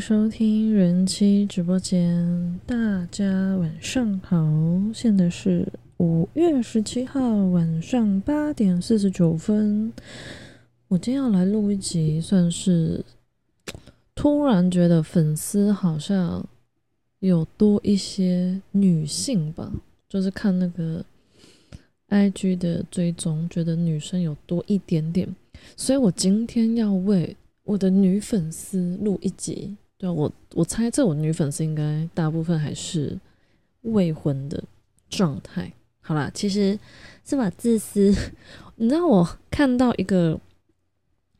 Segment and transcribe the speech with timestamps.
[0.00, 4.48] 收听人妻直播间，大家晚上好，
[4.94, 9.92] 现在是五月十七号晚上八点四十九分。
[10.88, 13.04] 我今天要来录一集，算是
[14.14, 16.42] 突然觉得粉丝好像
[17.18, 19.70] 有多一些女性吧，
[20.08, 21.04] 就是看那个
[22.08, 25.28] IG 的追踪，觉得女生有多一点点，
[25.76, 27.36] 所以我今天要为。
[27.64, 33.18] 我的女粉丝录一集，对我我猜这我女粉丝应该大部分还是
[33.82, 34.64] 未婚的
[35.10, 35.70] 状态。
[36.00, 36.78] 好啦，其实
[37.22, 38.10] 这么自私，
[38.76, 40.40] 你知道我看到一个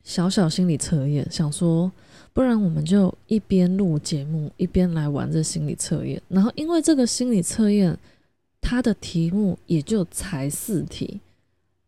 [0.03, 1.91] 小小心理测验，想说
[2.33, 6.21] 不然我们就一边录节目一边来玩这心理测验。
[6.29, 7.97] 然后因为这个心理测验，
[8.61, 11.19] 它的题目也就才四题。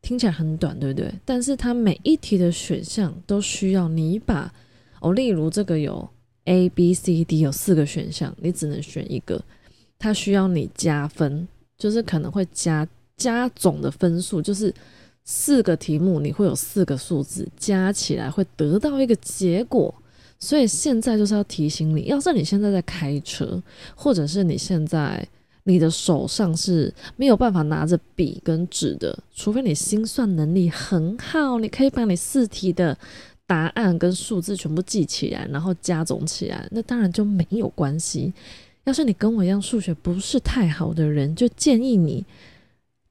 [0.02, 1.14] 听起来很短，对不对？
[1.24, 4.52] 但是它每一题的选项都需要你把
[5.00, 6.10] 哦，例如这个有
[6.46, 9.42] A、B、C、D 有四个选项，你只能选一个。
[9.98, 14.74] 它需要你加分，就是可能会加加总的分数，就是
[15.24, 19.94] 四个题目你会有四个数字加起来会得到一个结果。
[20.40, 23.62] 所以现在就是要提醒你，要是你现在在开车，
[23.96, 25.28] 或者是你现在。
[25.66, 32.98] 你的手上是没有办法拿着笔跟纸的，除非你心算能力很好，你可以把你四题的
[33.54, 38.34] 答案跟数字全部记起来，然后加总起来，那当然就没有关系。
[38.86, 42.26] 要是你跟我一样数学不是太好的人，就建议你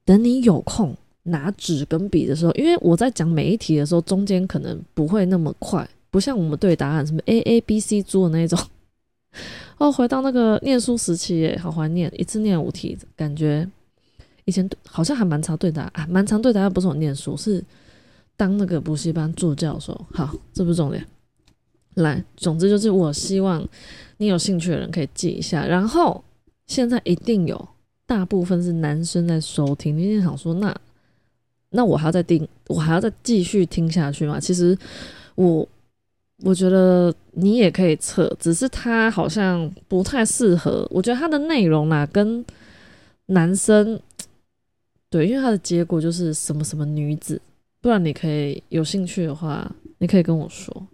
[0.03, 8.59] 等你有空拿纸跟笔的时候，因为我在讲每一题的时候，中间可能不会那么快，不像我们对答案什么 A A B C 做的那种。
[9.77, 13.65] 哦，回到那个念书时期耶，好怀念，一次念五题，感觉
[14.43, 17.63] 以前好像还蛮常对答啊，蛮常对答案，不是我念书，是
[18.35, 20.05] 当那个补习班助教的时候。
[20.13, 21.05] 好，这不是重点。
[21.95, 23.65] 来，总之就是我希望
[24.17, 25.65] 你有兴趣的人可以记一下。
[25.65, 26.23] 然后
[26.67, 27.67] 现在一定有
[28.05, 30.75] 大部分是男生在收听，你一定想说，那
[31.69, 34.39] 那我还要再听，我还要再继续听下去吗？
[34.39, 34.77] 其实
[35.35, 35.67] 我。
[36.43, 40.85] 我觉得你也可以测，只是它好像不太适合。
[40.91, 42.43] 我觉得它的内容啦，跟
[43.27, 43.97] 男生
[45.09, 47.39] 对，因为它的结果就是什么什么女子，
[47.83, 50.87] 不然你可以有兴趣的话，你可以跟我说，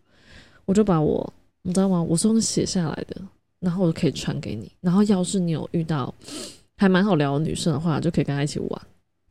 [0.66, 2.02] 我就把我你知道吗？
[2.02, 3.22] 我是用写下来的，
[3.60, 4.72] 然后我就可以传给你。
[4.82, 6.12] 然后要是你有遇到
[6.78, 8.82] 还蛮好聊的女生的话，就可以跟她一起玩。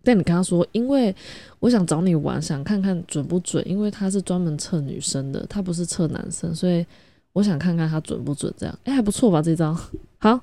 [0.05, 1.13] 但你跟她说，因为
[1.59, 6.87] 我想找你玩，想看看准不准，因为他是专门测女生的，他不是测男生，所以
[7.33, 8.55] 我想看看他准不准。
[8.57, 9.43] 这样，哎，还不错吧？
[9.43, 9.77] 这招
[10.19, 10.41] 好。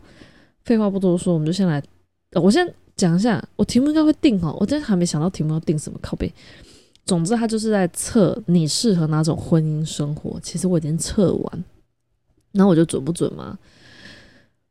[0.66, 1.82] 废话不多说，我们就先来。
[2.34, 4.58] 我先讲一下，我题目应该会定哦。
[4.60, 6.30] 我今天还没想到题目要定什么，靠背。
[7.06, 10.40] 总之，他就是在测你适合哪种婚姻生活。
[10.42, 11.64] 其实我已经测完，
[12.54, 13.58] 那我就准不准吗？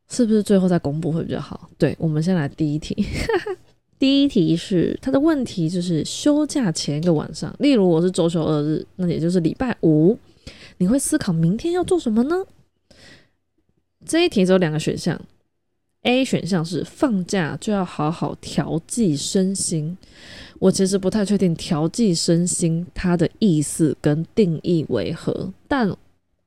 [0.09, 1.69] 是不是最后再公布会比较好？
[1.77, 3.05] 对，我们先来第一题。
[3.97, 10.19] 第一题是他的问题，就是休假前一个晚上，例如我是周休二日，那也就是礼拜五，
[10.77, 12.45] 你会思考明天要做什么呢？
[14.05, 15.19] 这一题只有两个选项
[16.03, 19.97] ，A 选项是放假就要好好调剂身心，
[20.59, 25.93] 我其实不太确定调剂身心它的意思跟定义为何，但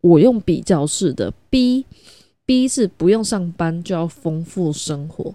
[0.00, 5.34] 我用比较式的 B，B 是不用上班就要丰富生活。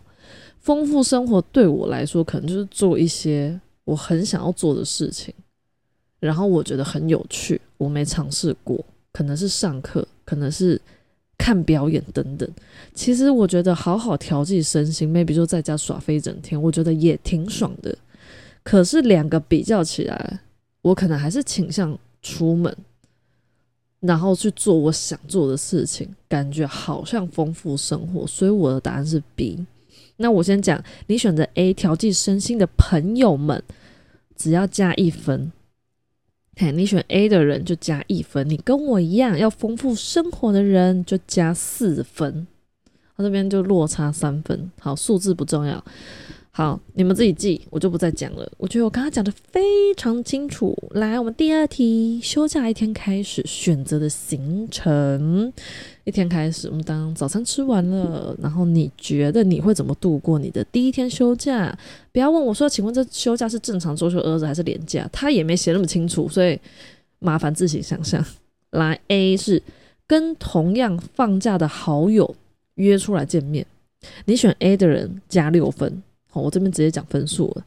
[0.59, 5.33] 丰富生活对我来说，可能就是做一些我很想要做的事情，
[6.19, 10.79] 然后我觉得很有趣，我没尝试过，可能是上课，可能是
[11.37, 12.49] 看表演等等。
[12.93, 17.95] 其实我觉得好好调剂身心，maybe 就在家耍飞整天，我觉得也挺爽的。
[18.63, 20.39] 可是两个比较起来，
[20.81, 22.75] 我可能还是倾向出门，
[23.99, 28.25] 然后去做我想做的事情，感觉好像丰富生活。
[28.25, 29.65] 所以我的答案是 B。
[30.17, 33.61] 那我先讲，你选择 A 调剂身心的朋友们，
[34.35, 35.51] 只要加一分。
[36.55, 42.45] 嘿，你选 A 的人就加一分，你跟我一样要丰富生活的人就加四分，
[43.17, 44.71] 他这边就落差三分。
[44.79, 45.83] 好，数字不重要。
[46.55, 48.47] 好，你们自己记，我就不再讲了。
[48.59, 50.77] 我觉得我刚刚讲的非常清楚。
[50.91, 55.51] 来，我们第二题，休假一天开始选择的行程。
[56.03, 61.75] 一天开始，我们当早餐吃完了，然后你觉得你会怎么度过你的第一天休假？
[62.11, 65.09] 不要问我说，请问这休假是正常周休二日还是连假？
[65.11, 66.59] 他也没写那么清楚，所以
[67.17, 68.23] 麻烦自行想象。
[68.69, 69.59] 来，A 是
[70.05, 72.35] 跟同样放假的好友
[72.75, 73.65] 约出来见面，
[74.25, 76.03] 你选 A 的人加六分。
[76.33, 77.63] 好，我这边直接讲分数了。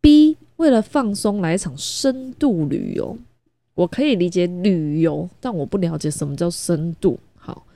[0.00, 3.18] B 为了放松来一场深度旅游，
[3.74, 7.20] 我可以理解旅游，但我不了解什么叫深度。
[7.36, 7.66] 好，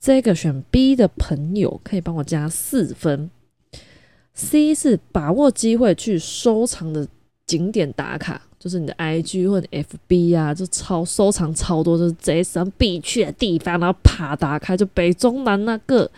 [0.00, 3.30] 这个选 B 的朋友可以帮我加四分。
[4.32, 7.06] C 是把握机会去收藏的
[7.46, 16.10] 景点打卡，就是你的 IG 或者 FB 啊，就超收藏超多，就是这一生必去的地方，然后啪打开就北中南那个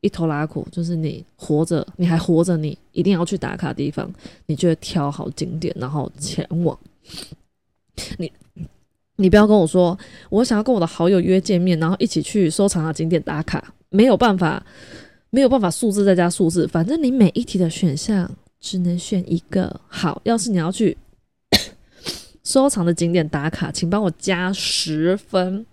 [0.00, 4.10] 一头拉苦，就是你活着，你还活着，你一定要去打卡的地方，
[4.46, 6.78] 你就会挑好景点，然后前往。
[8.16, 8.32] 你
[9.16, 9.98] 你不要跟我说，
[10.30, 14.64] 我想要跟我的好友约见面，然后一起去收藏的景点打卡，没有办法。
[15.30, 19.78] 没有办法数字再加数字，反正你每一题的选项只能选一个。
[19.86, 20.96] 好，要是你要去
[22.42, 25.66] 收藏的景点打卡，请帮我加十分。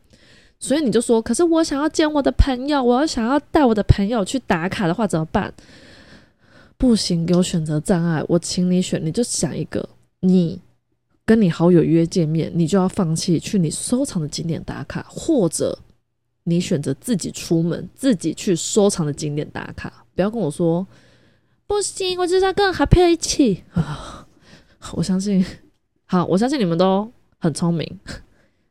[0.65, 5.53] 所以你就说，可是我想要见我的朋友，我要想要带我的朋友去打卡的话怎么办？
[6.77, 8.23] 不行，给我选择障碍。
[8.27, 9.87] 我请你选，你就想一个，
[10.21, 10.59] 你
[11.25, 15.77] 跟你好友约见面，你就要放弃去你收藏的景点打卡，或者。
[16.47, 20.85] 你选择自己出门，自己去收藏的景点打卡，不要跟我说
[21.65, 24.27] 不行，我就是要跟好朋友一起 啊！
[24.93, 25.43] 我相信，
[26.05, 27.99] 好，我相信你们都很聪明。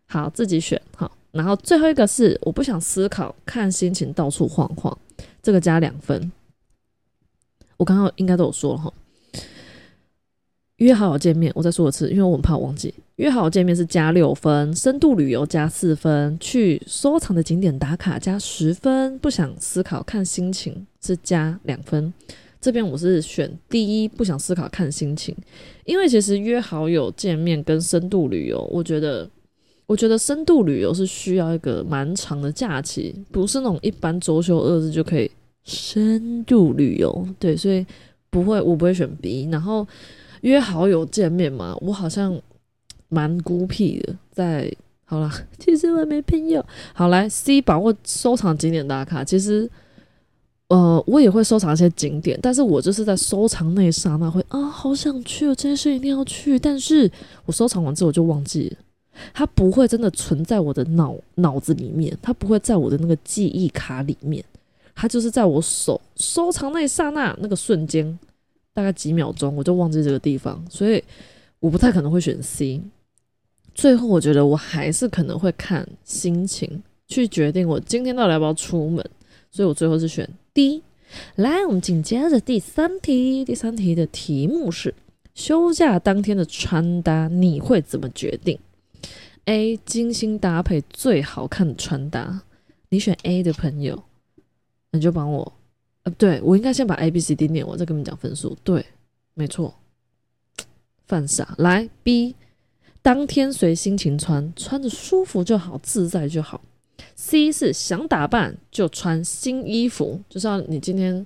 [0.07, 1.11] 好，自己选好。
[1.35, 4.97] 然后最后一个是我不想思考，看心情到处晃晃，
[5.43, 6.33] 这个加两分。
[7.77, 8.93] 我刚刚应该都有说哈。
[10.79, 12.93] 约好好见面，我再说一次，因为我很怕忘记。
[13.17, 22.13] 约好好见面是加六分，深度旅游加四分，去收藏的景点打卡加十分，不想思考看心情是加两分。
[22.61, 25.37] 这边我是选第一，不想思考看心情，
[25.85, 29.31] 因为其实约好友见面跟深度旅游，我觉得，
[29.87, 35.31] 我觉得深度旅游是需要一个蛮长的假期，不是那种一般周休二日就可以
[35.65, 37.27] 深度旅游。
[37.39, 37.87] 对，所以
[38.31, 39.87] 不会，我不会选 B，然后。
[40.45, 42.39] 约好友见面嘛，我好像
[43.09, 44.15] 蛮孤僻的。
[44.31, 44.71] 在
[45.07, 46.63] 好了， 其实我没朋友。
[46.93, 49.25] 好来，C 把握收藏景点打卡。
[49.25, 49.67] 其实，
[50.69, 56.59] 呃，我也会收藏一些景点，但是我就是在收藏那一刹那会啊，好想去，这件事一定要去。
[56.59, 57.11] 但是
[57.47, 58.77] 我收藏完之后我就忘记了，
[59.33, 64.45] 它不会真的存在我的脑脑子里面，它不会在我的那个记忆卡里面，
[64.95, 68.19] 它就是在我手收藏那一刹那那个瞬间。
[68.77, 71.01] 大概几秒钟，我就忘记这个地方，所以
[71.61, 72.83] 我不太可能会选 C。
[73.73, 79.09] 最后，我觉得我还是可能会看心情去决定我今天到底要不要出门，
[79.53, 80.83] 所以我最后是选 D。
[81.37, 84.93] 来，我们紧接着第三题，第三题的题目是
[85.37, 88.59] 休假当天的穿搭，你会怎么决定
[89.47, 89.77] ？A.
[89.79, 92.43] 精心搭配最好看的穿搭，
[92.89, 94.03] 你选 A 的朋友，
[94.93, 95.53] 你就帮我。
[96.05, 98.57] 呃，对我应该先把 A、B、C、D 念完，再跟你们讲分数。
[98.63, 98.85] 对，
[99.33, 99.75] 没错，
[101.07, 101.55] 犯傻。
[101.59, 102.37] 来 B，
[103.01, 106.61] 当天随心情穿，穿着舒服就好，自在就好。
[107.17, 111.25] C 是想打扮就穿新衣服，就像你今天，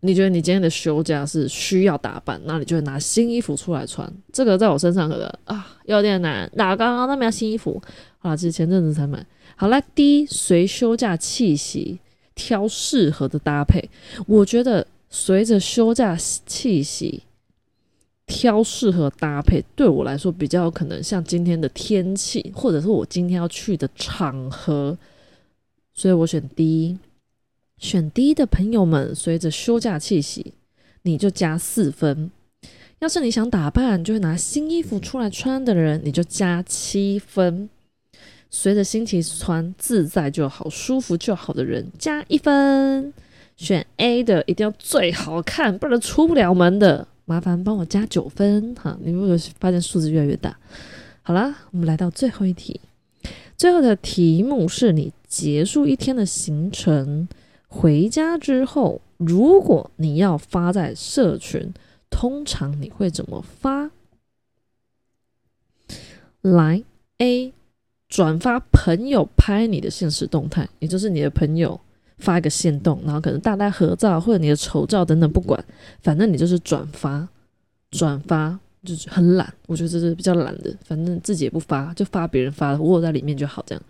[0.00, 4.10] 你觉得你今天的休假是需要打扮，那你就会拿新衣服出来穿。
[4.32, 7.80] 这个在我身上可能啊有点难，哪刚刚那没有新衣服
[8.20, 8.36] 啊？
[8.36, 9.24] 其实前阵子才买。
[9.56, 12.00] 好了，第一随休假气息。
[12.32, 13.90] 挑适合的搭配，
[14.26, 17.24] 我觉得随着休假气息，
[18.26, 24.96] 挑适合搭配对我来说比较有可能像今天的天气，或者是我今天要去的场合，
[25.92, 26.96] 所以我选 D。
[27.80, 30.52] 选 D 的朋友们，随着休假气息，
[31.02, 32.28] 你就加四分；
[33.00, 37.68] 要是你想打扮，就会拿新衣服出来穿的人，你就加七分。
[38.50, 43.12] 随着心情穿，自在就好，舒服就好的人加一分。
[43.56, 47.08] 选 A 的一定要最好看，不然出不了门的。
[47.24, 48.98] 麻烦帮我加九分哈！
[49.02, 50.58] 你会发现数字越来越大。
[51.22, 52.80] 好啦，我们来到最后一题。
[53.56, 57.28] 最后的题目是你结束一天的行程，
[57.70, 61.72] 回家之后，如果你要发在社群，
[62.10, 63.90] 通常你会怎么发？
[66.42, 66.82] 来
[67.18, 67.54] A。
[68.08, 71.80] 转发朋友拍你的现实动态，也就是你的朋友
[72.18, 75.64] 发一个现动，然后可能大家合照或者你的丑照等等，不管，
[76.02, 77.28] 反正你就是转发，
[77.92, 83.84] 转发就是很懒，我觉得这是比较懒的，反正自己也不发，就发别人发的，我在里面就好这样。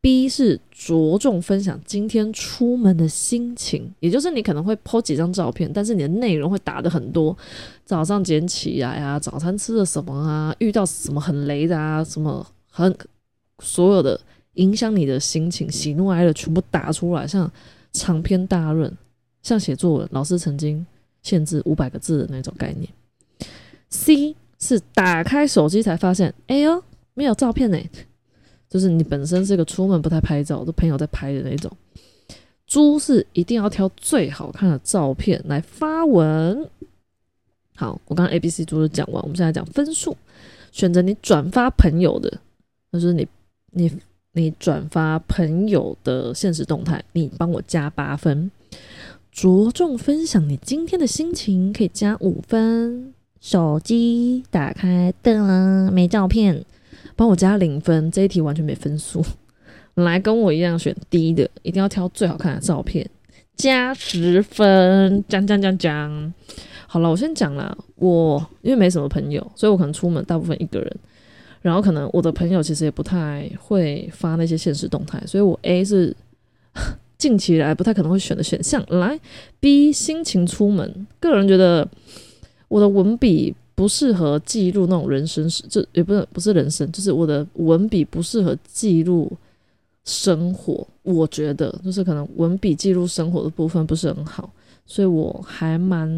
[0.00, 7.36] B 是着重分享今天出门的心情，也就是你可能会 po 几张照片，但是你的内容会打的很多，
[7.84, 12.94] 早上捡起来啊，早餐吃了什么啊，遇到什么很雷的啊，什么很。
[13.62, 14.18] 所有的
[14.54, 17.52] 影响你的心情、喜怒哀乐全部打出来，像
[17.92, 18.90] 长篇大论，
[19.42, 20.86] 像写作文，老师曾经
[21.22, 22.88] 限制五百个字的那种概念。
[23.90, 27.78] C 是打开手机才发现，哎呦，没有照片呢，
[28.70, 31.70] 就是你本身是个出门不太拍照，都朋友在拍的那种。
[32.66, 36.64] 猪是一定要挑最好看的照片来发文。
[37.74, 40.16] 好，我刚刚 A、B、C 猪都讲完，我们现在讲分数。
[40.70, 42.32] 选择你转发朋友的，
[42.92, 43.26] 就是你
[43.72, 43.90] 你
[44.34, 48.48] 你转发朋友的现实动态，你帮我加八分。
[49.32, 53.12] 着重分享你今天的心情，可以加五分。
[53.40, 56.64] 手机打开噔没照片，
[57.16, 58.10] 帮我加零分。
[58.10, 59.24] 这一题完全没分数。
[59.96, 63.06] 来跟我一样选低的，一定要挑最好看的照片，
[63.56, 65.22] 加十分。
[65.28, 66.34] 讲讲讲讲，
[66.86, 67.76] 好了，我先讲了。
[67.96, 70.96] 我因为没什么朋友，所以我可能出门大部分一个人。
[71.60, 76.16] 然后可能我的朋友其实也不太会发那些现实动态，所以我 A 是
[77.18, 78.82] 近期来不太可能会选的选项。
[78.88, 79.20] 来
[79.58, 81.86] B 心情出门，个人觉得
[82.68, 89.32] 我的文笔不适合记录那种人生史，这也不是不是人生，就是我的文笔不适合记录。
[90.02, 94.50] 生活，我觉得就是可能文笔记录生活的部分不是很好，
[94.86, 96.08] 所以我还蛮，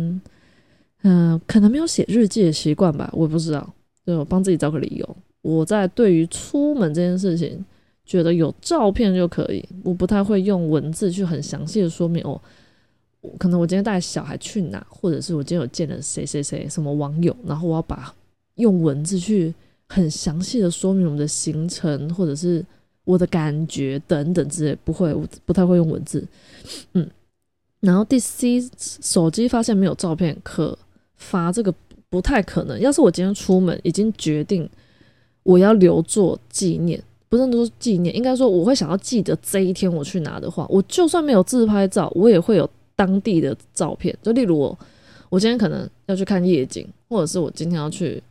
[1.03, 3.75] 嗯，可能没有写日记的习惯吧，我也不知道，
[4.07, 5.17] 就我帮自己找个理由。
[5.43, 7.63] 我在对于出门这件事情，
[8.07, 12.41] 觉得有照片就可以，我不太会用文字去很详细的说明哦。
[13.39, 18.15] 可能我今天带小孩去哪，或者是我今天有见了谁谁谁什么网友，然后我要把
[18.57, 19.55] 用文字去
[19.89, 22.65] 很详细的说明我们的行程，或者是。
[23.05, 26.25] 我的感觉等等之类不会，我不太会用文字，
[26.93, 27.05] 嗯，
[27.81, 30.79] 然后第 C 手机发现没有照片可
[31.17, 31.75] 发，这个
[32.09, 32.79] 不太可能。
[32.79, 34.71] 要是我今天出门已经决定
[35.43, 42.71] 我要留作纪念，不是说纪念，应该说我会想要记得这一天我去拿的话，我就算没有自拍照，我也会有
[43.03, 44.17] 当地的照片。
[44.23, 44.79] 就例如我，
[45.29, 48.23] 我今天可能要去看夜景，或者是我今天要去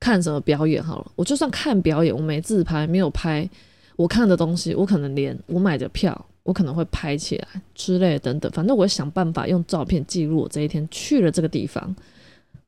[0.00, 3.48] 看什么表演，好了，我就算看表演，我没自拍，没有拍。
[3.94, 11.94] 我看的东西，我可能连我买的票，我可能会拍起来之类等等，反正我会想办法用照片记录我这一天去了这个地方，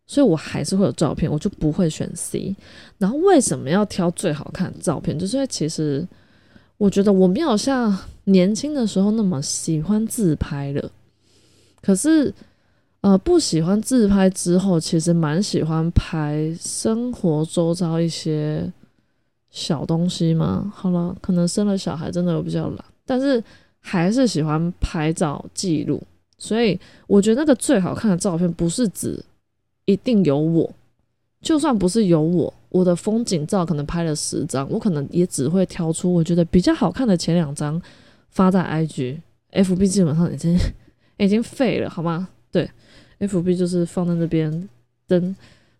[0.07, 2.55] 所以我还是会有照片，我就不会选 C。
[2.99, 5.19] 然后为什么要挑最好看的照片？
[5.19, 6.07] 就是因为其实
[6.76, 10.93] 我觉得我没有像年轻的时候那么喜欢自拍了，
[11.85, 12.33] 可是
[13.03, 18.73] 呃不喜欢自拍之后，其实蛮喜欢拍生活周遭一些。
[19.57, 20.73] 小东西嘛？
[20.75, 23.41] 好了，可能生了小孩真的比较懒，但是
[23.79, 26.03] 还是喜欢拍照记录。
[26.37, 26.76] 所以
[27.07, 29.25] 我觉得那个最好看的照片不是指
[29.85, 30.69] 一定有我，
[31.41, 37.81] 就算不是有我，我的风景照可能拍了十张，我可能也只会挑出我觉得比较好看的前两张
[38.31, 39.21] 发在 IG、
[39.53, 40.59] FB，基本上已经
[41.16, 42.28] 已经废了，好吗？
[42.50, 42.71] 对
[43.21, 44.68] ，FB 就是放在那边
[45.06, 45.35] 登。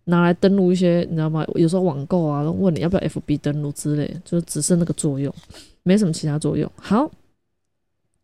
[0.07, 1.43] 拿来登录一些，你知道吗？
[1.55, 5.35] 有时候网购啊，问你要不要 FB 登录之类，就只剩那个作用，
[5.83, 6.71] 没什么其他作用。
[6.77, 7.11] 好，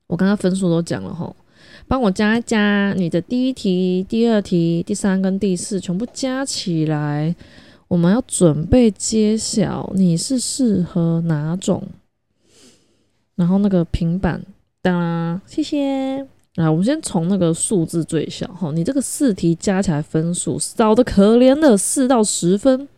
[0.07, 1.35] 我刚刚分数都讲了哈，
[1.89, 7.35] 帮我加一加你的第一题、第二题、第三跟第四全部加起来，
[7.89, 11.83] 我们要准备揭晓你是适合哪种。
[13.37, 14.43] 然后那个平板，
[14.83, 16.40] 当，谢谢。
[16.57, 22.89] 来，我们先从那个数字最小哈，你这个四题加起来分数少的可怜的四到十分，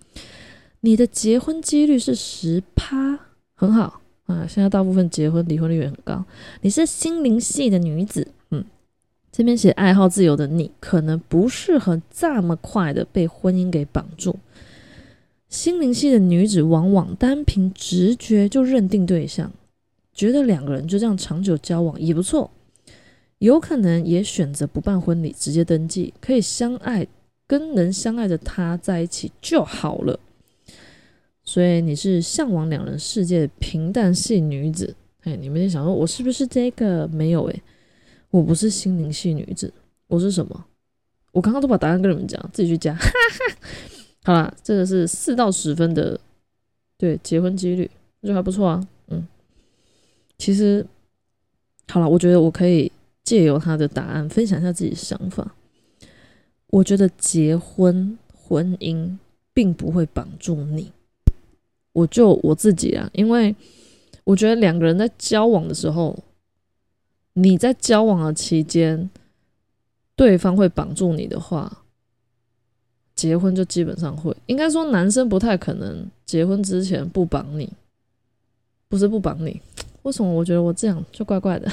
[0.81, 3.19] 你的结婚几率是十趴，
[3.55, 4.47] 很好啊。
[4.49, 6.25] 现在大部分结婚离婚率也很高。
[6.63, 8.65] 你是心灵系的女子，嗯，
[9.31, 14.39] 这边写爱好自由的你，可能不适合这么快的被婚姻给绑住。
[15.51, 19.53] 心灵系的女子往往单凭直觉就认定对象，
[20.15, 22.51] 觉得两个人就这样长久交往也不错。
[23.43, 27.05] 有可能也选择不办婚礼，直接登记，可以相爱，
[27.45, 30.21] 跟能相爱的他在一起就好了。
[31.43, 34.95] 所以你是向往两人世界平淡系女子。
[35.23, 37.09] 哎，你们在想说，我是不是这个？
[37.09, 37.63] 没有诶，
[38.31, 39.75] 我不是心灵系女子，
[40.07, 40.65] 我是什么？
[41.33, 42.97] 我刚刚都把答案跟你们讲，自己去加。
[44.23, 46.21] 好了，这个是四到十分的，
[46.97, 48.87] 对结婚几率，那就还不错啊。
[49.09, 49.27] 嗯，
[50.39, 50.87] 其实
[51.89, 52.93] 好了，我觉得我可以。
[53.33, 55.55] 借由他的答案分享一下自己的想法。
[56.67, 59.17] 我觉得结婚婚姻
[59.55, 60.93] 并不会绑住你。
[61.95, 63.57] 我就我自己啊，因为
[64.25, 66.23] 我觉得两个人在交往的时候，
[67.33, 69.09] 你在交往的期间，
[70.15, 71.85] 对方会绑住你的话，
[73.17, 74.37] 结婚就基本上会。
[74.45, 77.73] 应该说，男生不太可能结婚之前不绑你，
[78.91, 79.59] 不是不绑你。
[80.03, 80.31] 为什么？
[80.31, 81.67] 我觉得我这样就怪怪的。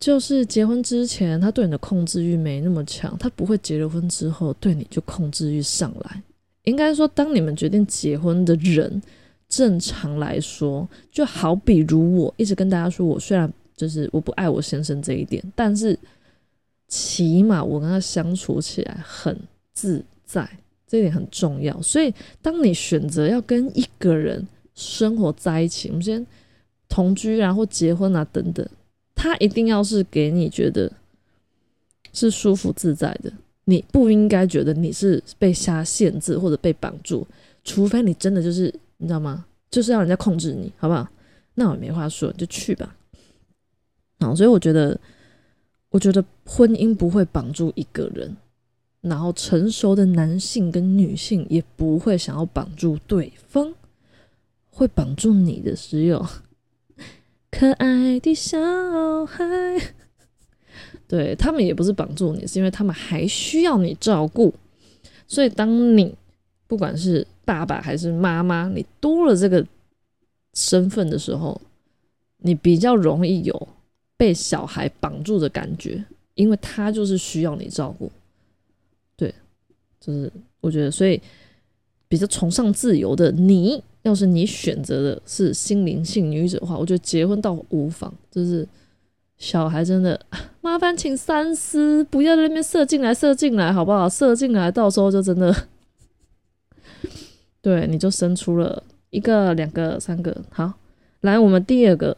[0.00, 6.22] 就是结婚之前，他对你的控制欲没那么强，他不会结了婚之后对你就控制欲上来。
[6.64, 9.02] 应该说，当你们决定结婚的人，
[9.48, 15.98] 正常来说，就好比如我一直跟大家说，我虽然就是我不爱我先生这一点，但是
[16.86, 19.36] 起码我跟他相处起来很
[19.72, 20.48] 自在，
[20.86, 21.80] 这一点很重要。
[21.82, 26.24] 所以，当你选择要跟一个人生活在一起，我们先
[26.88, 28.66] 同居啊，或结婚啊等等，
[29.18, 30.92] 他一定要是给你觉得
[32.12, 33.32] 是舒服自在的。
[33.64, 37.26] 你不应该觉得你是被瞎限制或者被绑住，
[37.64, 39.44] 除非你真的就是你知道吗？
[39.68, 41.06] 就是要人家控制你，好不好？
[41.54, 42.96] 那我没话说，你就去吧。
[44.20, 44.98] 好，所以我觉得，
[45.90, 48.36] 我觉得婚姻不会绑住一个人，
[49.00, 53.74] 然后成熟的男性跟女性也不会想要绑住对方，
[54.70, 56.24] 会绑住你的只有
[57.50, 58.58] 可爱的小
[59.26, 59.44] 孩。
[61.08, 64.54] 对他们也不是绑住你，是因为他们还需要你照顾。
[65.26, 66.14] 所以当你
[66.66, 69.66] 不管是爸爸还是妈妈，你多了这个
[70.54, 71.58] 身份的时候，
[72.38, 73.68] 你比较容易有
[74.16, 78.10] 被小孩绑住的感觉，因为他就是需要你照顾。
[79.16, 79.34] 对，
[79.98, 81.20] 就是我觉得，所以
[82.08, 88.12] 比较崇尚自由的你，要是你选择的是心灵性女子的话，我觉得结婚倒无妨。
[88.30, 88.66] 就是
[89.36, 90.18] 小孩真的
[90.62, 94.08] 麻烦，请三思，不要在那边射进来，射进来，好不好？
[94.08, 95.54] 射进来，到时候就真的。
[97.60, 100.34] 对，你就生出了一个、两个、三个。
[100.50, 100.72] 好，
[101.20, 102.16] 来，我们第二个，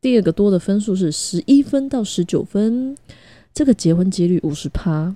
[0.00, 2.94] 第二个多的分数是十一分到十九分，
[3.54, 5.14] 这个结婚几率五十趴。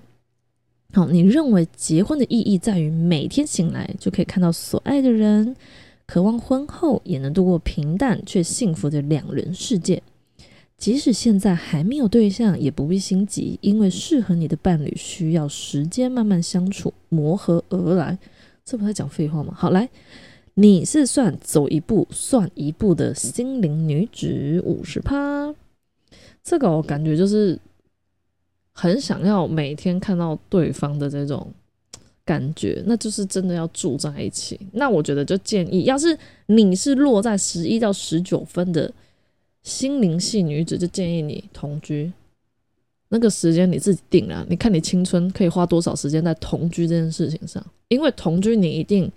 [0.94, 5.56] 好，你认为结婚的意义在于每天醒来就可以看到所爱的人，
[6.06, 10.00] 渴望婚后也能度过平淡却幸福的两人世界。
[10.78, 18.16] 即使现在还没有对象，也不必心急，因为适合你的伴侣需要时间慢慢相处磨合而来。
[18.64, 19.52] 这不在讲废话吗？
[19.56, 19.88] 好，来，
[20.54, 25.54] 你是算走一步算一步的心灵女子五十趴，
[26.42, 27.58] 这个我感觉就是
[28.74, 31.50] 很想要每天看到对方的这种
[32.24, 34.58] 感觉，那就是真的要住在一起。
[34.72, 38.92] 那我觉得就建议，要是你是落在十一到十九分的
[39.62, 42.12] 心灵系女子，就建议你同居。
[43.10, 47.64] 那个时间你自己定啊，你看你青春可以花多少时间在同居这件事情上？
[47.88, 49.08] 因为同居你一定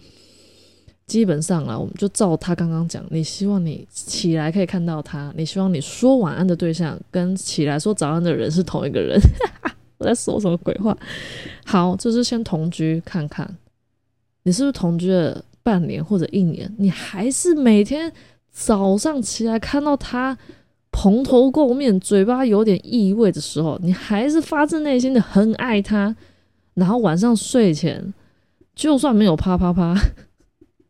[1.08, 9.20] 基本上啊，我们就照他刚刚讲，你希望你起来可以看到他，你希望你说晚安的对象跟起来说早安的人是同一个人。
[9.98, 10.96] 我在说什么鬼话？
[11.66, 13.50] 好，就是先同居看看，
[14.44, 18.12] 你是不是同居了半年或者一年，你还是每天
[18.52, 20.38] 早上起来看到他。
[20.90, 26.16] 蓬头垢面、嘴巴有点异味的时候，你还是发自内心的很爱他。
[26.74, 28.12] 然后晚上睡前，
[28.74, 29.96] 就算没有啪啪啪，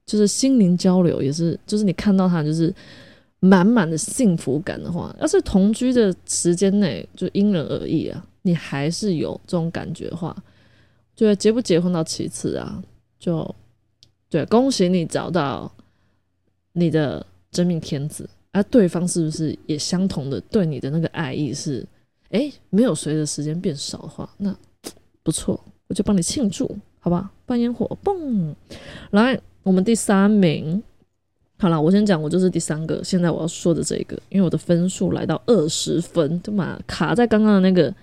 [0.08, 2.74] 就是心灵交流，也是，就是你看到他就是
[3.41, 10.36] 满满的幸福感的话，要是同居的时间内就因人而异啊，你还是有这种感觉的话，
[11.15, 12.82] 就结不结婚到其次啊，
[13.20, 13.56] 就
[14.30, 15.72] 对，恭喜你找到
[16.72, 18.28] 你的真命天子。
[18.52, 21.86] 啊对方是不是也相同的对你的那个爱意是，
[22.30, 24.56] 哎，没有随着时间变少的话，那
[25.22, 27.30] 不错，我就帮你庆祝，好吧？
[27.46, 28.56] 放烟火，嘣！
[29.12, 30.82] 来，我们第三名，
[31.60, 33.03] 好了，我先讲，我就是第三个。
[33.03, 36.80] 现在我要说的这个，因为我的分数来到二十分，对嘛？
[36.88, 37.93] 卡在刚刚的那个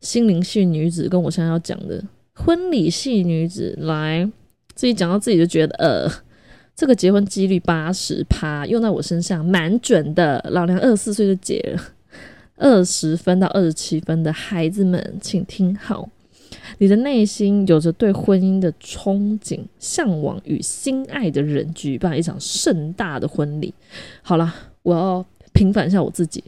[0.00, 4.24] 心灵系女子，跟我现在要讲的婚礼系女子，来
[4.74, 6.10] 自己讲到自己就觉得呃。
[6.76, 10.44] 这个结婚几率八十趴，用在我身上蛮准的。
[10.50, 11.80] 老娘二十四岁就结了，
[12.56, 16.08] 二十分到二十七分的孩子们，请听好，
[16.78, 23.72] 你的内心有着对婚姻的憧憬、向往与心爱的人举办一场盛大的婚礼。
[24.22, 26.42] 好了，我要平反一下我自己，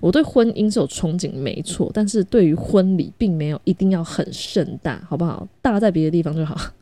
[0.00, 5.46] 我对婚姻是有憧憬，没错，但是对于婚礼并没有一定要很盛大，好不好？
[5.62, 6.72] 大在别的地方就好。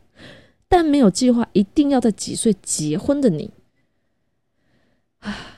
[0.67, 3.49] 但没有计划一定要在几岁结婚的你，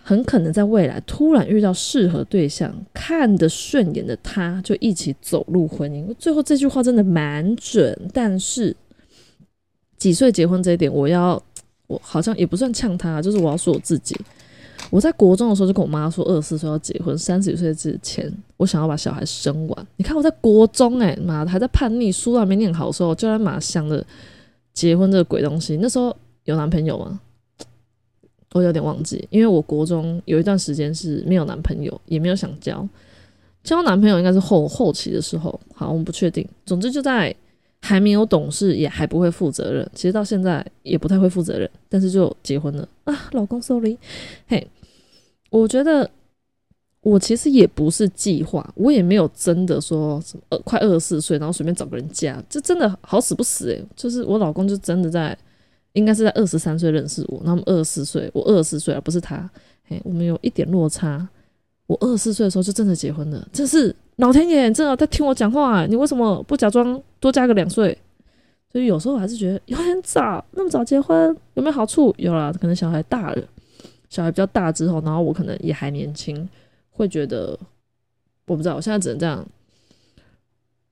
[0.03, 6.13] 很可能在未来突然遇到适合对象、看得顺眼的他，就一起走入婚姻。
[6.17, 8.75] 最后这句话真的蛮准，但是
[9.97, 11.41] 几岁结婚这一点，我要
[11.87, 14.15] 我好像也不算呛他，就是我要说我自己。
[14.89, 19.87] 我在国中的时候就跟我妈说，二十四岁要结婚，三十岁之前我想要把小孩生完。
[19.97, 24.05] 你看我在国中，哎妈的还在叛逆，书还没念好的时候，就在马想着。
[24.73, 27.19] 结婚这个鬼东西，那时候有男朋友吗？
[28.57, 32.87] 我有点忘记，因为我国中有一段时间是没有男朋友，也没有想交。
[33.63, 36.47] 交男朋友应该是后后期的时候，好，我们不确定。
[36.65, 37.35] 总之就在
[37.81, 39.87] 还没有懂事，也还不会负责任。
[39.93, 43.29] 其实到现在也不太会负责任，但是就结婚了啊！
[43.33, 43.97] 老公，sorry。
[44.47, 44.65] 嘿，
[45.49, 46.09] 我觉得
[47.01, 55.37] 我其实也不是计划，我也没有真的说什么呃快二十四岁，然后随便找个人嫁，这真的好死不死诶、就是我老公就真的在，
[55.97, 59.49] 应该是在二十三岁认识我，那么二十岁，我二十岁而不是他，
[59.87, 61.27] 嘿，我们有一点落差。
[61.87, 67.97] 我二十四岁的时候就真的结婚了，这是老天爷真的在听我讲话，你为什么不假装多加个两岁？
[68.69, 72.13] 所以有时候我还是觉得有点早，那么早结婚有没有好处？
[72.17, 73.43] 有啦，可能小孩大了，
[74.09, 76.47] 小孩比较大之后，然后我可能也还年轻，
[76.91, 77.57] 会觉得
[78.45, 79.47] 我不知道，我现在只能这样，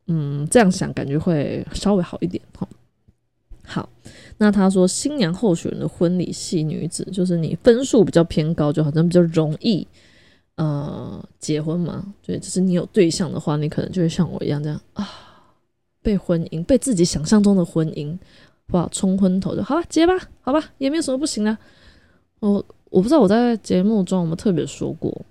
[0.08, 2.65] 嗯，这样想感觉会稍微好一点哈。
[3.68, 3.89] 好，
[4.38, 9.88] 那他说新娘候选人的婚礼系女子，就是你分数比较偏高，就好像比较容易
[10.56, 12.13] 呃结婚嘛。
[12.21, 15.08] 对，就是你有对象的话，你可能就会像我一样这样啊，
[16.02, 18.17] 被婚姻被自己想象中的婚姻
[18.71, 21.58] 哇冲昏头，就好吧结吧，好吧，也没有什么不行的。
[22.39, 25.26] 我我不知道我在节目中有没有特别说过，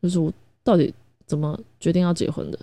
[0.00, 0.32] 就是我
[0.62, 0.94] 到底
[1.26, 2.58] 怎么决定要结婚的。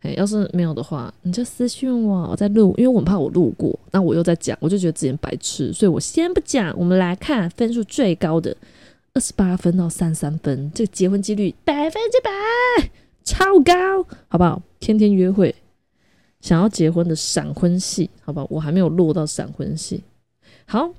[0.00, 6.72] 哎，要是没有的话，你就私信我，我在录，因为我很怕我录过，那我又在讲，我就觉得自己白痴，所以我先不讲。
[6.78, 8.56] 我们来看分数最高的
[9.12, 12.90] 二十八分到三三分，这个结婚几率百分之百，
[13.24, 14.62] 超高，好不好？
[14.78, 15.52] 天天约会，
[16.40, 18.46] 想要结婚的闪婚系，好不好？
[18.48, 20.04] 我还没有落到闪婚系。
[20.64, 20.94] 好，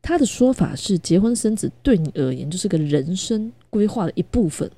[0.00, 4.70] 他的说法是，结婚生子对你而言就是个人生规划的一部分。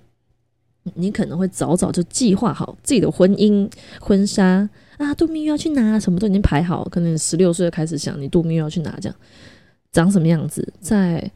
[0.94, 3.70] 你可能会早早就计划好自己的婚姻、
[4.00, 4.68] 婚纱
[4.98, 6.86] 啊，度蜜月要去哪，什么都已经排好。
[6.90, 9.16] 可能十六岁开始想你度蜜月要去哪，这样
[9.90, 11.30] 长什么样子，在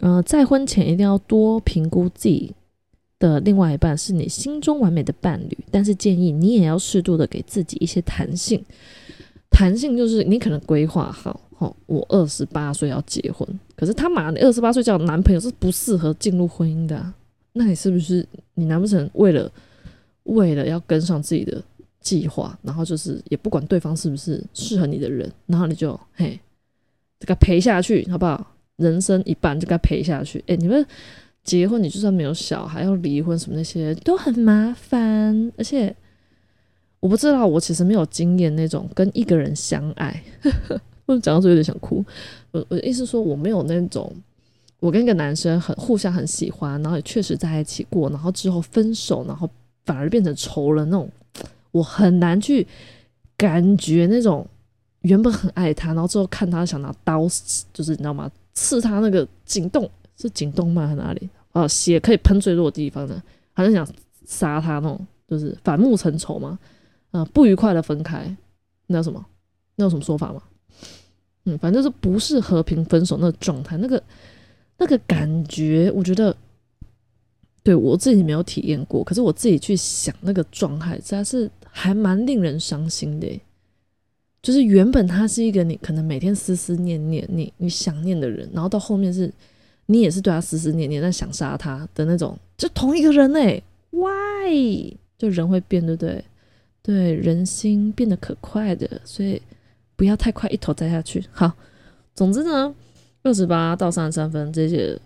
[0.00, 2.54] 呃再婚前一定要多评估自己
[3.18, 8.64] 的另外一半是你心中完美的伴侣，但是建议你也要适度的给自己一些弹性。
[9.50, 13.46] 弹性就是你可能规划好，哦，我二十八岁要结婚，
[13.76, 17.14] 可是他妈你二十八岁交男朋友是不适合进入婚姻的啊。
[17.58, 19.50] 那你是不是你难不成为了
[20.22, 21.60] 为了要跟上自己的
[22.00, 26.38] 计划，然后就是也不管对方是不是适合你的人，然后你就嘿，
[27.18, 28.54] 这个陪下去好不好？
[28.76, 30.42] 人生一半就该陪下去。
[30.46, 30.86] 哎，你们
[31.42, 35.92] 结婚，你就算没有小孩，要离婚什么那些都很麻烦，而且
[37.00, 40.22] 我不知道，我其实没有经验那种跟一个人相爱，
[41.06, 42.04] 我讲到这有点想哭。
[42.52, 44.14] 我我的意思说，我没有那种。
[44.80, 49.48] 我跟一个男生很互相很喜欢，然后也确实在一起过，然后之后分手，然后
[49.84, 51.10] 反而变成仇人那种，
[51.72, 52.64] 我很难去
[53.36, 54.46] 感觉那种
[55.00, 57.22] 原本很爱他，然后之后看他想拿刀，
[57.72, 58.30] 就是你知道吗？
[58.54, 61.66] 刺他那个颈动是颈动脉还是哪里啊？
[61.66, 63.20] 血可以喷最多的地方呢，
[63.52, 63.84] 还是想
[64.26, 66.56] 杀他那种，就是反目成仇吗？
[67.10, 68.36] 啊，不愉快的分开，
[68.86, 69.26] 那什么？
[69.74, 70.40] 那有什么说法吗？
[71.46, 74.00] 嗯，反正是不是和平分手那状态，那个。
[74.78, 76.34] 那个感觉，我觉得
[77.62, 83.40] 对我自己没有体验过，可是我自己去想那个状态，实在是还蛮令人伤心的。
[84.40, 89.30] 就是原本他是一个你可能每天思思念念、你你想念的人，然后到后面是
[89.86, 93.60] 你也是对他思思念念，但想杀他的那种，就同一个人哎
[93.90, 94.96] ，Why？
[95.18, 96.24] 就人会变，对不对？
[96.82, 99.42] 对，人心变得可快的，所以
[99.96, 101.24] 不要太快一头栽下去。
[101.32, 101.52] 好，
[102.14, 102.72] 总之呢。
[103.28, 104.98] 二十八到三十三分，这些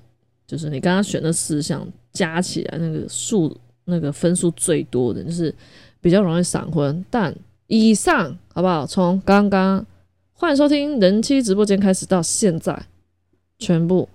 [0.46, 3.54] 就是你刚刚选的四项加起来那个数，
[3.84, 5.52] 那个分数最多的，就是
[6.00, 7.04] 比较容易闪婚。
[7.10, 7.34] 但
[7.66, 8.86] 以上好不好？
[8.86, 9.84] 从刚刚
[10.32, 12.80] 欢迎收听人妻直播间开始到现在，
[13.58, 14.08] 全部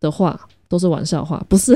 [0.00, 1.72] 的话都是玩笑话，不是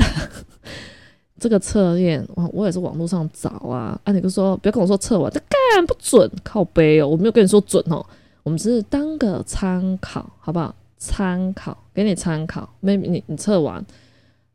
[1.39, 3.97] 这个测验，我我也是网络上找啊。
[4.03, 8.05] 啊，你哥说不要跟我说测完这干不准，靠背哦，我没有跟你说准哦，
[8.43, 10.75] 我们只是当个参考，好不好？
[10.97, 12.67] 参考，给你参考。
[12.83, 13.85] maybe 你你测完，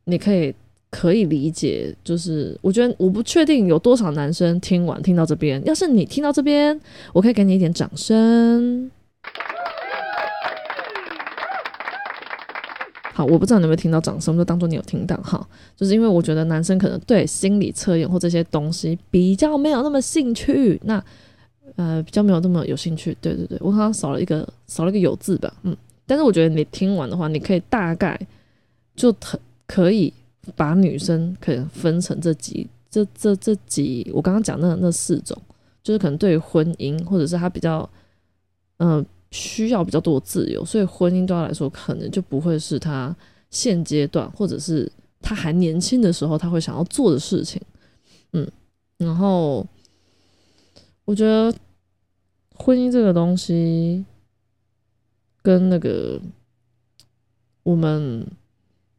[0.04, 0.54] 你可以
[0.90, 1.94] 可以理解。
[2.02, 5.62] 就是我觉得我不确定有多少男生听完听到这边。
[5.64, 6.78] 要是你听到这边，
[7.12, 8.90] 我可以给你一点掌声。
[13.14, 15.46] 好，我不知道你有没有听到掌声，就当做你有听到哈。
[15.76, 21.04] 就是因为我觉得男生可能对心理测验或这些东西比较没有那么兴趣，那
[21.76, 23.14] 呃比较没有那么有兴趣。
[23.20, 25.76] 对对对，我好像少了一个少了一个有字吧，嗯。
[26.06, 28.18] 但是我觉得你听完的话，你可以大概
[28.94, 30.12] 就可可以
[30.56, 35.40] 把女生可能分成这几这这这几，我刚刚讲那那四种，
[35.82, 37.88] 就是可能对婚姻或者是他比较
[38.78, 43.14] 嗯需要比较多的自由，所以婚姻对他来说可能就不会是他
[43.50, 47.62] 现阶段或者是他还年轻的时候他会想要做的事情，
[48.32, 48.46] 嗯，
[48.98, 49.66] 然后
[51.04, 51.54] 我觉得
[52.56, 54.04] 婚姻这个东西。
[55.42, 56.20] 跟那个
[57.62, 58.26] 我们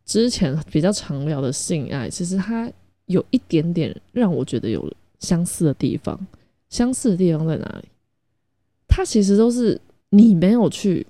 [0.06, 2.72] 之前比较常聊的性爱，其实它
[3.06, 6.20] 有一点点让我觉得有相似的地方。
[6.70, 7.88] 相似的地方在哪里？
[8.88, 9.80] 它其实都是
[10.10, 11.06] 你没有去，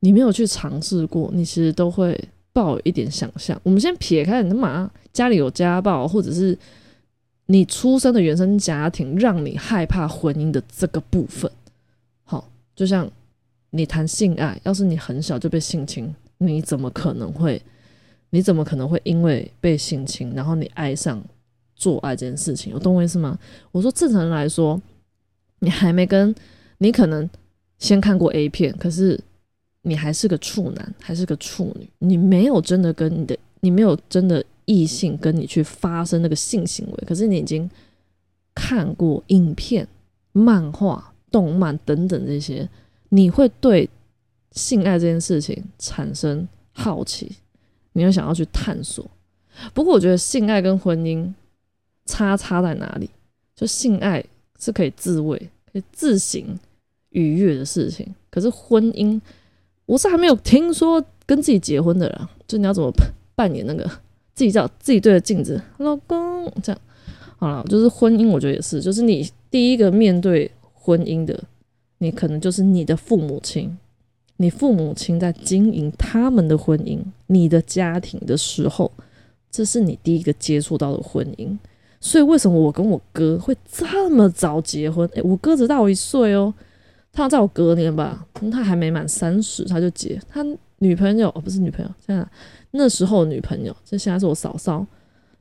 [0.00, 2.18] 你没有去尝试过，你其实都会
[2.52, 3.58] 抱有一点想象。
[3.62, 6.58] 我们先撇开你他妈家里有家暴，或者是
[7.46, 11.50] 你出生的原生家庭让你害怕婚姻的这个部分。
[12.24, 13.10] 好，就像
[13.74, 17.60] 你谈性爱，要是你很小就被性侵，你怎么可能会？
[18.30, 21.22] 你怎么可能会因为被性侵，然后你爱上？
[21.76, 23.36] 做爱这件事情，有懂我意思吗？
[23.72, 24.80] 我说正常人来说，
[25.58, 26.32] 你还没跟，
[26.78, 27.28] 你可能
[27.80, 29.20] 先看过 A 片，可是
[29.82, 37.68] 你还是个处男，还是个处女，你没有真的跟你的，你没有真的异性跟你去发生那个性行为，可是你已经
[38.54, 39.86] 看过影片、
[40.30, 42.66] 漫画、动漫等等这些，
[43.14, 43.88] 你会对
[44.52, 47.30] 性爱这件事情产生好奇，
[47.92, 49.04] 你会想要去探索。
[49.72, 51.32] 不过我觉得性爱跟婚姻。
[52.06, 53.08] 差差在哪里？
[53.56, 54.22] 就性爱
[54.60, 55.38] 是可以自慰、
[55.72, 56.60] 可以自行
[57.08, 59.18] 愉悦的事情，可是婚姻，
[59.86, 62.92] 我是还没有听说跟自己结婚的人，就你要怎么
[63.34, 63.84] 扮演那个
[64.34, 66.78] 自己叫自己对着镜子，老公这样
[67.38, 71.42] 好了，就是婚姻，我觉得也是，就是你第一个面对婚姻的，
[72.04, 73.74] 你可能就是你的父母亲，
[74.36, 78.92] 你父母亲在经营他们的婚姻、你的家庭的时候，
[79.50, 81.56] 这是你第一个接触到的婚姻。
[82.00, 85.08] 所以为什么我跟我哥会这么早结婚？
[85.14, 86.52] 诶，我哥只大我一岁哦，
[87.10, 90.20] 他在我隔年吧，他还没满三十他就结。
[90.28, 90.44] 他
[90.80, 92.26] 女朋友哦，不是女朋友，现在
[92.72, 94.86] 那时候女朋友，这现在是我嫂嫂，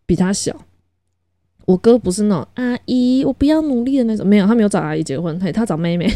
[0.05, 0.57] 比他小。
[1.65, 6.09] 我哥不是那种阿姨，我不要努力的那种，没有，他没有找阿姨结婚，他，他找妹妹。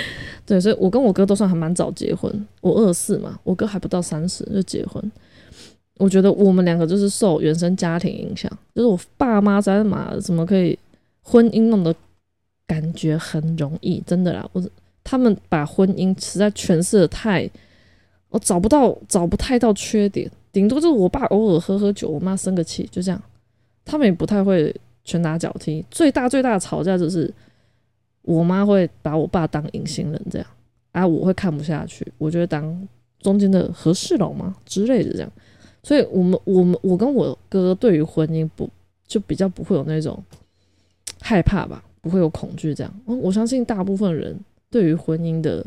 [0.46, 5.10] 对，所以我跟我哥都算还蛮早结婚，我二四嘛，我哥还不到三十就结婚。
[5.98, 10.78] 我觉得我们两个就是受原生家庭影响，就是我爸妈在嘛，怎么可以
[11.22, 11.94] 婚姻弄得
[12.66, 14.02] 感觉很容易？
[14.06, 14.62] 真的啦，我
[15.02, 17.48] 他们把婚姻实在诠释的太，
[18.28, 23.20] 我找不到找不太到缺点，顶多就是我爸偶尔喝喝酒，我妈生个气，就这样。
[23.84, 27.32] 他们也不太会拳打脚踢，最大最大的吵架就是
[28.26, 30.46] 我妈会把我爸当隐形人这样，
[30.92, 32.86] 啊，我会看不下去，我觉得当
[33.20, 35.32] 中间的和事佬嘛之类的这样。
[35.82, 38.68] 所以，我们我们我跟我哥对于婚姻不
[39.06, 40.20] 就比较不会有那种
[41.20, 42.92] 害怕吧，不会有恐惧这样。
[43.06, 44.36] 我相信大部分人
[44.68, 45.64] 对于婚姻的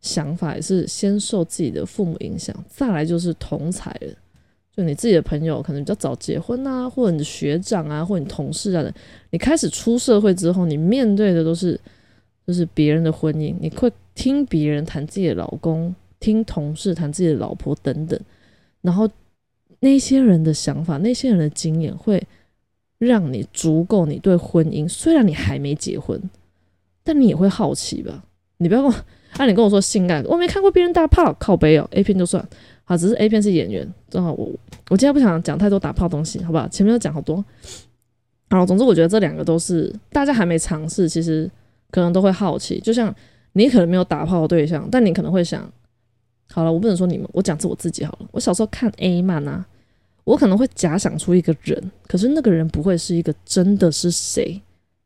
[0.00, 4.14] 想法也是先受自己的父母影响，再来就是同才了。
[4.80, 8.92] 就你自己的朋友可能比较早结婚啊，或者你的学长啊，或者你同事啊的，
[9.30, 11.78] 你开始出社会之后，你面对的都是
[12.46, 18.18] 就是别人的婚姻，你会听别人谈自己的老公，听同事谈自己的老婆等等，
[18.80, 19.08] 然后。
[19.82, 22.22] 那些人的想法，那些人的经验，会
[22.98, 24.04] 让你足够。
[24.04, 26.20] 你对婚姻，虽然你还没结婚，
[27.02, 28.22] 但你也会好奇吧？
[28.58, 28.96] 你不要跟我，
[29.40, 32.46] 啊，你跟我说性感，我没看过别人打炮，靠背哦，A 片就算，
[32.84, 34.50] 好，只是 A 片是演员，正好我
[34.90, 36.68] 我今天不想讲太多打炮东西，好不好？
[36.68, 37.42] 前面都讲好多，
[38.50, 41.50] 好，总之我觉得这两个都是大家还没尝试，其实
[41.90, 42.78] 可能都会好奇。
[42.80, 43.14] 就像
[43.54, 45.66] 你可能没有打炮的对象，但你可能会想。
[46.52, 48.26] 好了，我不能说你们，我讲是我自己好了。
[48.32, 49.64] 我小时候看 A 漫啊，
[50.24, 54.60] 我可能会假想出一个人，可是那个人不会是一个真的是谁，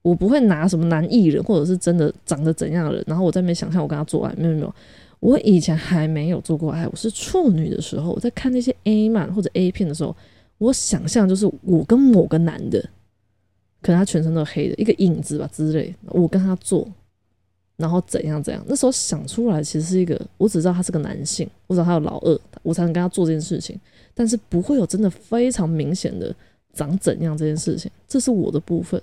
[0.04, 4.74] 我不会拿什么男艺人或者是真的长得怎样的人，然后我在那想象我跟他做爱，没有没有，
[5.18, 10.14] 我以前还没有做过爱，我是处女的时候，我在看那些 A 漫或者 A 片的时候，
[10.58, 12.78] 我想象就是我跟某个男的，
[13.80, 16.86] 可能他全身都黑的一个影子吧之类，我跟他做。
[17.76, 18.64] 然后怎样怎样？
[18.68, 23.76] 那时候想出来其实是一个，我只知道他是个男性，我知道他有老二，我才能跟他做这件事情。
[24.14, 26.32] 但是不会有真的非常明显的
[26.72, 29.02] 长怎样这件事情，这是我的部分。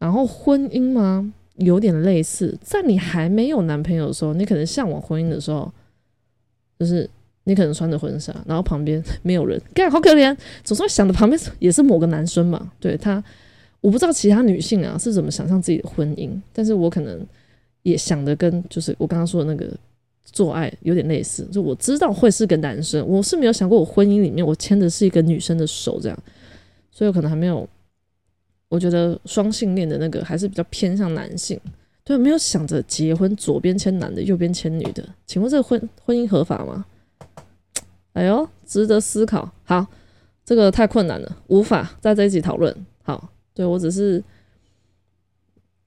[0.00, 1.32] 然后婚姻吗？
[1.54, 5.72] 有点类似，在你还没有男朋友的时候，你可能向往婚姻的时候，
[6.76, 7.08] 就是
[7.44, 12.72] 你可能穿着婚纱，然后旁边没有人，干好可怜，总是会想着旁边也是某个男生嘛。
[12.80, 13.22] 对他，
[13.80, 17.24] 我不知道其他女性啊是怎么想象自己的婚姻，但是我可能。
[17.82, 19.74] 也想的跟就是我刚刚说的那个
[20.22, 26.18] 做爱有点类似，就我知道会是个男生，我是没有想过我婚姻里面我牵的是一个女生的手这样，
[26.92, 27.66] 所以我可能还没有，
[28.70, 31.60] 我觉得双性恋的那个还是比较偏向男性，
[32.02, 36.86] 对，没有想着结婚左边牵男的，右边牵女的，请问这个婚婚姻合法吗？
[38.14, 39.52] 哎呦，值得思考。
[39.64, 39.86] 好，
[40.44, 42.74] 这个太困难了，无法在这一集讨论。
[43.02, 44.24] 好，对我只是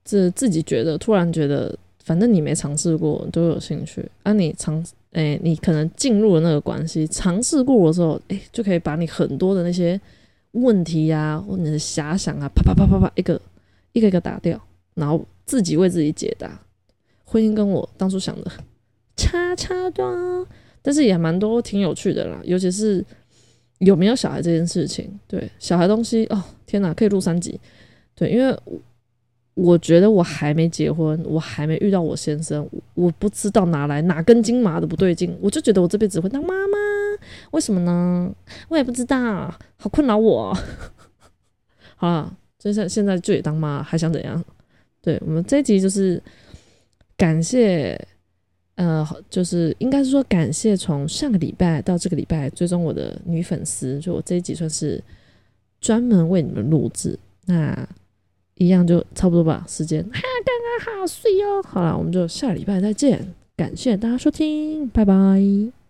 [0.04, 1.76] 自自己觉得，突然觉得。
[2.06, 4.34] 反正你没尝试过都有兴趣啊！
[4.34, 9.98] 你尝哎，你可能进入了那个关系，尝试过的时候，哎，就可以把你很多的那些
[10.54, 13.40] 问题呀，或你的遐想啊，啪啪啪啪啪，一个
[13.92, 14.60] 一个一个打掉，
[14.96, 16.60] 然后自己为自己解答。
[17.26, 18.52] 婚姻跟我当初想的
[19.16, 20.48] 差差多，
[20.82, 23.04] 但是也蛮多挺有趣的啦，尤其是
[23.80, 25.10] 有没有小孩这件事情。
[25.28, 27.60] 对小孩东西，哦天哪，可以录三集。
[28.16, 28.56] 对，因为
[29.56, 36.78] 我觉得我还没结婚，我还没遇到我先生，我不知道哪来哪根筋麻的不对劲，我就觉得我这辈子会当妈妈，
[37.52, 38.34] 为什么呢？
[38.70, 40.58] 我也不知道，好困扰我。
[41.96, 44.44] 好了，现在现在就也当妈，还想怎样？
[45.02, 46.22] 对我们这一集就是
[47.18, 48.00] 感谢，
[48.76, 55.04] 呃，就是应该是说感谢从上个礼拜到这个礼拜追踪我的女粉丝，就我这一集算是
[55.80, 57.88] 专门为你们录制，那。
[58.58, 61.62] 一样就差不多吧，时间哈，刚刚好睡哦。
[61.64, 65.83] 好了，我们就下礼拜再见，感谢大家收听，拜拜。